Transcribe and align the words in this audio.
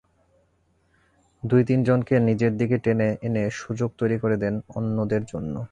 দুই-তিনজনকে 1.43 2.15
নিজের 2.19 2.53
দিকে 2.57 2.77
টেনে 2.77 3.09
এনে 3.21 3.43
সুযোগ 3.51 3.89
তৈরি 3.97 4.17
করে 4.19 4.35
দেন 4.37 4.55
অন্যদের 4.75 5.21
জন্য। 5.25 5.55